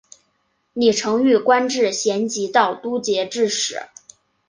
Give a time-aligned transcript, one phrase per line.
[0.73, 3.83] 李澄玉官至咸吉道都节制使。